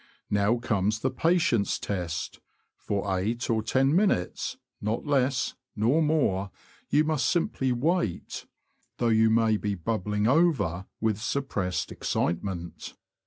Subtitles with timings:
[0.31, 2.39] Now comes the patience test:
[2.75, 6.49] for eight or ten minutes, not less nor more,
[6.89, 8.47] you must simply wait,
[8.97, 12.95] though you may be bubbling over with suppressed excitement.